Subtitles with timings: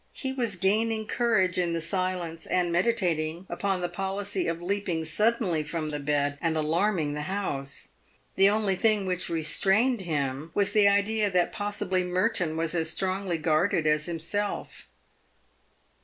[0.13, 5.05] He was gain ing courage in the silence, and meditating upon the policy of leaping
[5.05, 7.89] suddenly from the bed and alarming the house.
[8.35, 13.37] The only thing which restrained him was the idea that possibly Merton was as strongly
[13.37, 14.87] guarded as himself.